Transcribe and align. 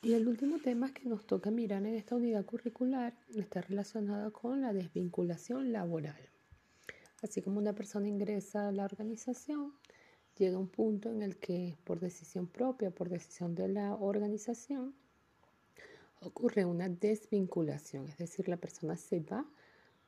Y 0.00 0.12
el 0.12 0.28
último 0.28 0.60
tema 0.60 0.94
que 0.94 1.08
nos 1.08 1.26
toca 1.26 1.50
mirar 1.50 1.84
en 1.84 1.96
esta 1.96 2.14
unidad 2.14 2.44
curricular 2.44 3.14
está 3.34 3.62
relacionado 3.62 4.32
con 4.32 4.60
la 4.60 4.72
desvinculación 4.72 5.72
laboral. 5.72 6.30
Así 7.20 7.42
como 7.42 7.58
una 7.58 7.74
persona 7.74 8.06
ingresa 8.06 8.68
a 8.68 8.72
la 8.72 8.84
organización, 8.84 9.74
llega 10.36 10.56
un 10.56 10.68
punto 10.68 11.10
en 11.10 11.22
el 11.22 11.36
que 11.38 11.76
por 11.82 11.98
decisión 11.98 12.46
propia, 12.46 12.92
por 12.92 13.08
decisión 13.08 13.56
de 13.56 13.66
la 13.66 13.96
organización, 13.96 14.94
ocurre 16.20 16.64
una 16.64 16.88
desvinculación, 16.88 18.06
es 18.06 18.18
decir, 18.18 18.48
la 18.48 18.56
persona 18.56 18.96
se 18.96 19.18
va 19.18 19.44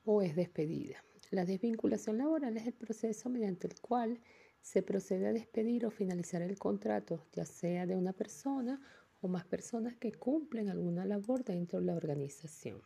o 0.05 0.23
es 0.23 0.37
despedida. 0.37 1.03
La 1.33 1.45
desvinculación 1.45 2.19
laboral 2.19 2.57
es 2.57 2.67
el 2.69 2.75
proceso 2.75 3.29
mediante 3.29 3.67
el 3.67 3.81
cual 3.81 4.21
se 4.63 4.83
procede 4.83 5.27
a 5.27 5.33
despedir 5.33 5.85
o 5.85 5.91
finalizar 5.91 6.43
el 6.43 6.59
contrato, 6.59 7.27
ya 7.33 7.45
sea 7.45 7.87
de 7.87 7.97
una 7.97 8.13
persona 8.13 8.81
o 9.21 9.29
más 9.29 9.45
personas 9.45 9.97
que 9.97 10.13
cumplen 10.13 10.69
alguna 10.69 11.05
labor 11.05 11.45
dentro 11.45 11.81
de 11.81 11.87
la 11.87 11.97
organización. 11.97 12.81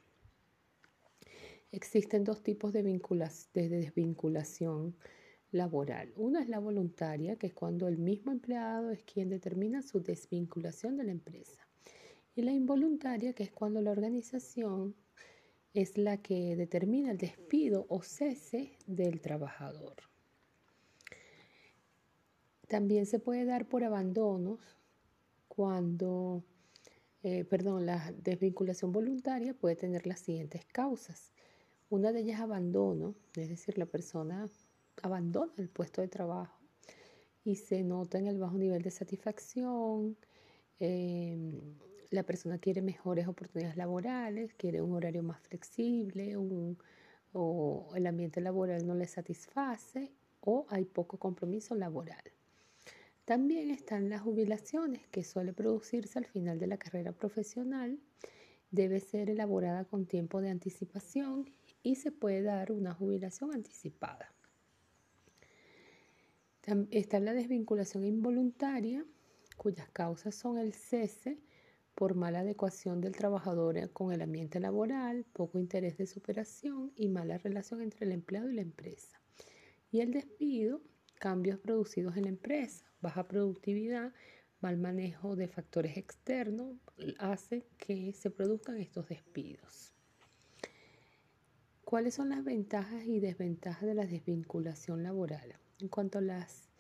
Existen 1.71 2.25
dos 2.25 2.43
tipos 2.43 2.73
de, 2.73 2.83
de 2.83 3.69
desvinculación 3.69 4.97
laboral. 5.51 6.13
Una 6.17 6.43
es 6.43 6.49
la 6.49 6.59
voluntaria, 6.59 7.37
que 7.37 7.49
es 7.49 7.55
cuando 7.55 7.89
el 7.89 7.99
mismo 7.99 8.33
empleado 8.33 8.91
es 8.91 9.03
quien 9.05 9.29
determina 9.29 9.83
su 9.83 10.01
desvinculación 10.01 10.97
de 10.97 11.05
la 11.05 11.13
empresa. 11.13 11.67
Y 12.35 12.43
la 12.43 12.53
involuntaria, 12.53 13.33
que 13.33 13.45
es 13.45 13.53
cuando 13.53 13.81
la 13.81 13.93
organización 13.93 14.95
es 15.73 15.99
la 15.99 16.23
que 16.23 16.57
determina 16.57 17.11
el 17.11 17.19
despido 17.19 17.87
o 17.89 18.03
cese 18.03 18.77
del 18.87 19.21
trabajador. 19.21 19.97
También 22.69 23.07
se 23.07 23.19
puede 23.19 23.45
dar 23.45 23.69
por 23.69 23.85
abandonos 23.85 24.61
cuando, 25.55 26.43
eh, 27.23 27.45
perdón, 27.45 27.87
la 27.87 28.13
desvinculación 28.13 28.93
voluntaria 28.93 29.55
puede 29.55 29.77
tener 29.77 30.07
las 30.07 30.21
siguientes 30.21 30.65
causas. 30.67 31.33
Una 31.91 32.13
de 32.13 32.21
ellas 32.21 32.41
abandono, 32.41 33.15
es 33.37 33.49
decir, 33.49 33.79
la 33.79 33.87
persona 33.87 34.49
abandona 35.03 35.53
el 35.59 35.69
puesto 35.69 36.01
de 36.01 36.09
trabajo 36.09 36.59
y 37.45 37.57
se 37.57 37.85
nota 37.85 38.19
en 38.19 38.27
el 38.27 38.39
bajo 38.39 38.57
nivel 38.57 38.83
de 38.83 38.91
satisfacción. 38.91 40.17
Em, 40.81 41.61
la 42.11 42.23
persona 42.25 42.59
quiere 42.59 42.83
mejores 42.83 43.29
oportunidades 43.29 43.77
laborales, 43.77 44.55
quiere 44.55 44.83
un 44.83 44.93
horario 44.93 45.23
más 45.23 45.41
flexible 45.41 46.37
o 46.37 47.91
el 47.95 48.07
ambiente 48.07 48.41
laboral 48.41 48.87
no 48.87 48.95
le 48.95 49.07
satisface 49.07 50.13
o 50.41 50.67
hay 50.69 50.85
poco 50.85 51.19
compromiso 51.19 51.75
laboral. 51.75 52.23
También 53.25 53.71
están 53.71 54.11
las 54.11 54.21
jubilaciones, 54.21 55.07
que 55.09 55.25
suele 55.25 55.55
producirse 55.55 56.19
al 56.19 56.27
final 56.27 56.59
de 56.59 56.67
la 56.67 56.77
carrera 56.77 57.13
profesional. 57.13 57.99
Debe 58.71 59.01
ser 59.01 59.31
elaborada 59.31 59.85
con 59.85 60.05
tiempo 60.05 60.43
de 60.43 60.51
anticipación 60.51 61.51
y 61.83 61.97
se 61.97 62.13
puede 62.13 62.43
dar 62.43 62.73
una 62.73 62.93
jubilación 62.93 63.55
anticipada. 63.55 64.35
Está 66.91 67.21
la 67.21 67.35
desvinculación 67.35 68.05
involuntaria, 68.05 69.05
cuyas 69.57 69.89
causas 69.91 70.35
son 70.35 70.59
el 70.59 70.73
cese 70.73 71.39
por 71.95 72.15
mala 72.15 72.41
adecuación 72.41 73.01
del 73.01 73.15
trabajador 73.15 73.91
con 73.93 74.13
el 74.13 74.23
ambiente 74.23 74.61
laboral, 74.61 75.25
poco 75.33 75.59
interés 75.59 75.97
de 75.97 76.07
superación 76.07 76.93
y 76.97 77.09
mala 77.09 77.39
relación 77.39 77.81
entre 77.83 78.07
el 78.07 78.13
empleado 78.13 78.51
y 78.51 78.55
la 78.55 78.63
empresa. 78.63 79.21
Y 79.91 80.01
el 80.01 80.13
despido, 80.13 80.83
cambios 81.19 81.59
producidos 81.59 82.17
en 82.17 82.25
la 82.25 82.31
empresa, 82.31 82.85
baja 83.05 83.29
productividad, 83.29 84.15
mal 84.61 84.79
manejo 84.79 85.37
de 85.37 85.47
factores 85.47 85.99
externos, 85.99 86.75
hace 87.19 87.67
que 87.77 88.15
se 88.15 88.31
produzcan 88.31 88.79
estos 88.79 89.09
despidos. 89.09 89.93
¿Cuáles 91.85 92.15
son 92.15 92.31
las 92.31 92.43
ventajas 92.43 93.05
y 93.05 93.21
desventajas 93.21 93.83
de 93.83 93.95
la 93.95 94.07
desvinculación 94.07 95.03
laboral? 95.03 95.55
En 95.81 95.89
cuanto 95.89 96.17
a 96.19 96.23
las 96.23 96.71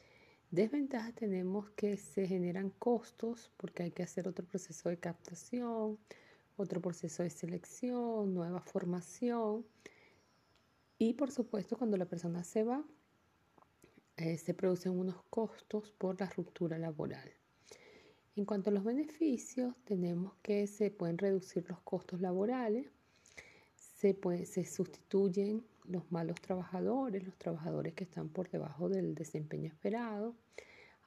desventajas, 0.50 1.14
tenemos 1.14 1.68
que 1.72 1.98
se 1.98 2.26
generan 2.26 2.70
costos 2.70 3.52
porque 3.58 3.82
hay 3.82 3.90
que 3.90 4.02
hacer 4.02 4.26
otro 4.26 4.46
proceso 4.46 4.88
de 4.88 4.96
captación, 4.96 5.98
otro 6.56 6.80
proceso 6.80 7.22
de 7.22 7.28
selección, 7.28 8.32
nueva 8.32 8.62
formación. 8.62 9.66
Y 10.96 11.12
por 11.12 11.30
supuesto, 11.30 11.76
cuando 11.76 11.98
la 11.98 12.06
persona 12.06 12.42
se 12.44 12.64
va, 12.64 12.82
eh, 14.16 14.38
se 14.38 14.54
producen 14.54 14.98
unos 14.98 15.22
costos 15.30 15.92
por 15.92 16.20
la 16.20 16.28
ruptura 16.28 16.78
laboral. 16.78 17.32
En 18.36 18.44
cuanto 18.44 18.70
a 18.70 18.72
los 18.72 18.84
beneficios, 18.84 19.74
tenemos 19.84 20.34
que 20.42 20.66
se 20.66 20.90
pueden 20.90 21.18
reducir 21.18 21.64
los 21.68 21.80
costos 21.80 22.20
laborales, 22.20 22.86
se, 23.76 24.16
se 24.44 24.64
sustituyen 24.64 25.64
los 25.84 26.10
malos 26.10 26.40
trabajadores, 26.40 27.24
los 27.24 27.36
trabajadores 27.38 27.94
que 27.94 28.04
están 28.04 28.28
por 28.28 28.50
debajo 28.50 28.88
del 28.88 29.14
desempeño 29.14 29.68
esperado, 29.68 30.34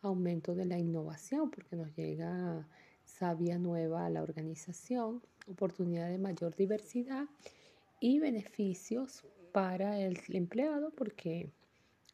aumento 0.02 0.56
de 0.56 0.66
la 0.66 0.78
innovación 0.78 1.50
porque 1.50 1.76
nos 1.76 1.96
llega 1.96 2.68
sabia 3.08 3.58
nueva 3.58 4.06
a 4.06 4.10
la 4.10 4.22
organización, 4.22 5.22
oportunidad 5.48 6.10
de 6.10 6.18
mayor 6.18 6.56
diversidad 6.56 7.26
y 8.00 8.20
beneficios 8.20 9.24
para 9.52 10.00
el 10.00 10.20
empleado 10.30 10.92
porque 10.92 11.50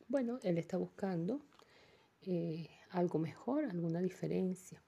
bueno, 0.07 0.39
él 0.43 0.57
está 0.57 0.77
buscando 0.77 1.41
eh, 2.21 2.69
algo 2.91 3.19
mejor, 3.19 3.65
alguna 3.65 4.01
diferencia. 4.01 4.81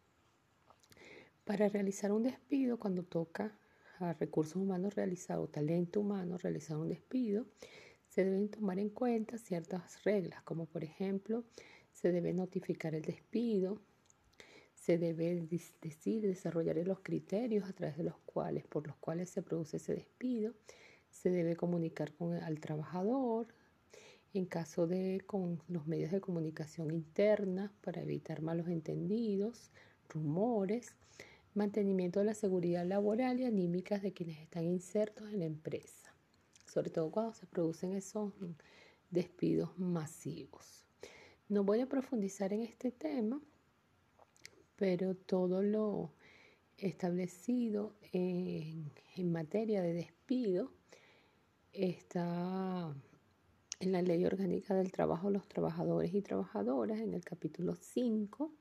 Para 1.43 1.69
realizar 1.69 2.11
un 2.11 2.23
despido, 2.23 2.79
cuando 2.79 3.03
toca 3.03 3.57
a 3.99 4.13
recursos 4.13 4.55
humanos 4.55 4.95
realizar 4.95 5.39
o 5.39 5.47
talento 5.47 6.01
humano 6.01 6.37
realizar 6.37 6.77
un 6.77 6.89
despido, 6.89 7.45
se 8.07 8.23
deben 8.23 8.49
tomar 8.49 8.79
en 8.79 8.89
cuenta 8.89 9.37
ciertas 9.37 10.03
reglas, 10.03 10.41
como 10.43 10.65
por 10.65 10.83
ejemplo, 10.83 11.43
se 11.91 12.11
debe 12.11 12.33
notificar 12.33 12.95
el 12.95 13.03
despido, 13.03 13.81
se 14.73 14.97
debe 14.97 15.47
decir, 15.81 16.21
desarrollar 16.21 16.77
los 16.85 16.99
criterios 16.99 17.67
a 17.67 17.73
través 17.73 17.97
de 17.97 18.03
los 18.03 18.17
cuales, 18.19 18.65
por 18.67 18.85
los 18.85 18.95
cuales 18.97 19.29
se 19.29 19.41
produce 19.41 19.77
ese 19.77 19.95
despido, 19.95 20.53
se 21.09 21.29
debe 21.29 21.55
comunicar 21.55 22.13
con, 22.13 22.33
al 22.33 22.59
trabajador, 22.59 23.47
en 24.37 24.45
caso 24.45 24.85
de 24.85 25.21
con 25.25 25.61
los 25.69 25.87
medios 25.87 26.11
de 26.11 26.19
comunicación 26.19 26.91
interna 26.91 27.71
para 27.81 28.01
evitar 28.01 28.41
malos 28.41 28.67
entendidos, 28.67 29.71
rumores, 30.09 30.93
mantenimiento 31.53 32.19
de 32.19 32.25
la 32.25 32.33
seguridad 32.33 32.85
laboral 32.85 33.39
y 33.39 33.45
anímicas 33.45 34.01
de 34.01 34.11
quienes 34.11 34.39
están 34.39 34.65
insertos 34.65 35.31
en 35.31 35.39
la 35.39 35.45
empresa, 35.45 36.13
sobre 36.65 36.89
todo 36.89 37.11
cuando 37.11 37.33
se 37.33 37.45
producen 37.45 37.93
esos 37.93 38.33
despidos 39.09 39.77
masivos. 39.79 40.85
No 41.47 41.63
voy 41.63 41.79
a 41.79 41.87
profundizar 41.87 42.51
en 42.51 42.63
este 42.63 42.91
tema, 42.91 43.41
pero 44.75 45.15
todo 45.15 45.63
lo 45.63 46.11
establecido 46.77 47.95
en, 48.11 48.91
en 49.15 49.31
materia 49.31 49.81
de 49.81 49.93
despido 49.93 50.73
está 51.71 52.93
en 53.85 53.91
la 53.91 54.01
Ley 54.01 54.25
Orgánica 54.25 54.73
del 54.73 54.91
Trabajo 54.91 55.29
los 55.29 55.47
trabajadores 55.47 56.13
y 56.13 56.21
trabajadoras, 56.21 56.99
en 56.99 57.13
el 57.13 57.23
capítulo 57.23 57.75
5, 57.75 58.51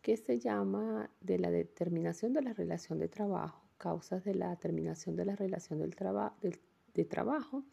que 0.00 0.16
se 0.16 0.40
llama 0.40 1.10
de 1.20 1.38
la 1.38 1.50
determinación 1.50 2.32
de 2.32 2.40
la 2.40 2.54
relación 2.54 2.98
de 2.98 3.08
trabajo, 3.08 3.62
causas 3.76 4.24
de 4.24 4.34
la 4.34 4.56
terminación 4.56 5.16
de 5.16 5.26
la 5.26 5.36
relación 5.36 5.80
del 5.80 5.94
de 6.94 7.04
trabajo, 7.04 7.64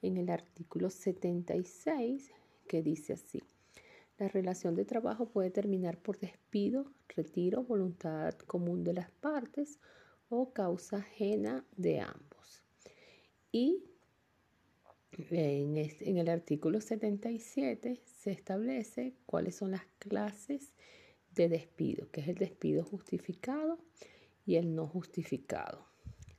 en 0.00 0.16
el 0.16 0.30
artículo 0.30 0.88
76, 0.88 2.30
que 2.66 2.82
dice 2.82 3.12
así. 3.12 3.42
La 4.18 4.28
relación 4.28 4.74
de 4.74 4.86
trabajo 4.86 5.28
puede 5.28 5.50
terminar 5.50 5.98
por 5.98 6.18
despido, 6.18 6.92
retiro, 7.08 7.62
voluntad 7.62 8.34
común 8.46 8.84
de 8.84 8.94
las 8.94 9.10
partes 9.10 9.78
o 10.30 10.52
causa 10.52 10.98
ajena 10.98 11.66
de 11.76 12.00
ambos. 12.00 12.62
Y 13.50 13.84
en, 15.18 16.18
el 16.18 16.28
artículo 16.28 16.80
77 16.80 18.00
se 18.04 18.30
establece 18.30 19.14
cuáles 19.26 19.56
son 19.56 19.72
las 19.72 19.84
clases 19.98 20.72
de 21.34 21.48
despido, 21.48 22.10
que 22.10 22.22
es 22.22 22.28
el 22.28 22.36
despido 22.36 22.84
justificado 22.84 23.78
y 24.46 24.56
el 24.56 24.74
no 24.74 24.86
justificado. 24.86 25.86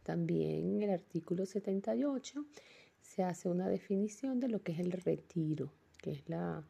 También 0.03 0.75
en 0.75 0.81
el 0.83 0.89
artículo 0.89 1.45
78 1.45 2.45
se 3.01 3.23
hace 3.23 3.49
una 3.49 3.67
definición 3.69 4.39
de 4.39 4.49
lo 4.49 4.61
que 4.61 4.73
es 4.73 4.79
el 4.79 4.91
retiro, 4.91 5.71
que 6.01 6.11
es 6.11 6.27
la, 6.27 6.65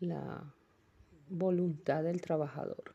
la 0.00 0.54
voluntad 1.28 2.04
del 2.04 2.20
trabajador. 2.20 2.94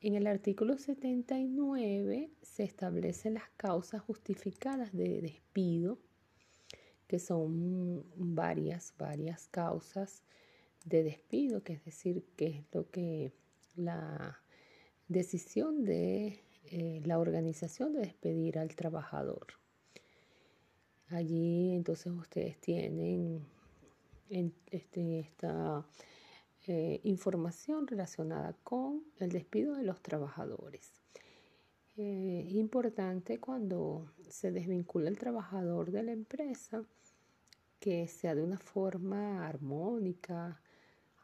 En 0.00 0.14
el 0.14 0.26
artículo 0.26 0.78
79 0.78 2.30
se 2.42 2.64
establecen 2.64 3.34
las 3.34 3.48
causas 3.56 4.02
justificadas 4.02 4.92
de 4.92 5.20
despido 5.20 5.98
que 7.12 7.18
son 7.18 8.06
varias, 8.16 8.94
varias 8.96 9.46
causas 9.48 10.22
de 10.86 11.02
despido, 11.02 11.62
que 11.62 11.74
es 11.74 11.84
decir, 11.84 12.24
que 12.36 12.46
es 12.46 12.64
lo 12.72 12.90
que 12.90 13.34
la 13.76 14.40
decisión 15.08 15.84
de 15.84 16.40
eh, 16.64 17.02
la 17.04 17.18
organización 17.18 17.92
de 17.92 18.00
despedir 18.00 18.58
al 18.58 18.74
trabajador. 18.74 19.46
Allí 21.08 21.74
entonces 21.74 22.10
ustedes 22.14 22.58
tienen 22.62 23.44
este, 24.70 25.20
esta 25.20 25.86
eh, 26.66 26.98
información 27.02 27.86
relacionada 27.86 28.56
con 28.64 29.04
el 29.18 29.32
despido 29.32 29.74
de 29.74 29.82
los 29.82 30.00
trabajadores. 30.00 30.94
Eh, 31.94 32.46
importante 32.52 33.38
cuando 33.38 34.10
se 34.30 34.50
desvincula 34.50 35.10
el 35.10 35.18
trabajador 35.18 35.90
de 35.90 36.02
la 36.02 36.12
empresa 36.12 36.82
que 37.82 38.06
sea 38.06 38.36
de 38.36 38.44
una 38.44 38.58
forma 38.58 39.44
armónica, 39.44 40.60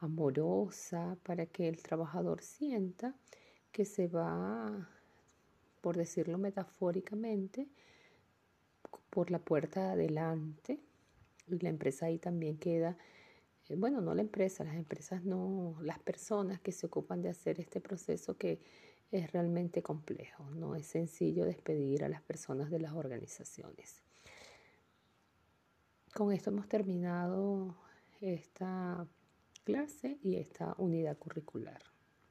amorosa, 0.00 1.16
para 1.22 1.46
que 1.46 1.68
el 1.68 1.80
trabajador 1.80 2.42
sienta 2.42 3.14
que 3.70 3.84
se 3.84 4.08
va, 4.08 4.88
por 5.80 5.96
decirlo 5.96 6.36
metafóricamente, 6.36 7.68
por 9.08 9.30
la 9.30 9.38
puerta 9.38 9.84
de 9.84 9.92
adelante 9.92 10.80
y 11.46 11.60
la 11.60 11.68
empresa 11.68 12.06
ahí 12.06 12.18
también 12.18 12.58
queda, 12.58 12.98
eh, 13.68 13.76
bueno, 13.76 14.00
no 14.00 14.12
la 14.16 14.22
empresa, 14.22 14.64
las 14.64 14.74
empresas 14.74 15.22
no, 15.22 15.76
las 15.80 16.00
personas 16.00 16.60
que 16.60 16.72
se 16.72 16.86
ocupan 16.86 17.22
de 17.22 17.28
hacer 17.28 17.60
este 17.60 17.80
proceso 17.80 18.36
que 18.36 18.58
es 19.12 19.30
realmente 19.30 19.80
complejo, 19.80 20.50
no 20.50 20.74
es 20.74 20.88
sencillo 20.88 21.44
despedir 21.44 22.02
a 22.02 22.08
las 22.08 22.22
personas 22.22 22.68
de 22.68 22.80
las 22.80 22.94
organizaciones. 22.94 24.07
Con 26.18 26.32
esto 26.32 26.50
hemos 26.50 26.66
terminado 26.66 27.76
esta 28.20 29.06
clase 29.62 30.18
y 30.20 30.34
esta 30.34 30.74
unidad 30.76 31.16
curricular. 31.16 31.80